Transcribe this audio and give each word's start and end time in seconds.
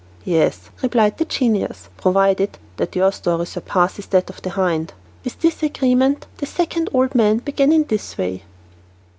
"Yes," 0.25 0.71
replied 0.81 1.19
the 1.19 1.25
genius, 1.25 1.89
"provided 1.97 2.57
that 2.77 2.95
your 2.95 3.11
story 3.11 3.45
surpasses 3.45 4.07
that 4.07 4.31
of 4.31 4.41
the 4.41 4.49
hind." 4.49 4.95
With 5.23 5.39
this 5.41 5.61
agreement 5.61 6.25
the 6.37 6.47
second 6.47 6.89
old 6.91 7.13
man 7.13 7.37
began 7.37 7.71
in 7.71 7.83
this 7.83 8.17
way. 8.17 8.41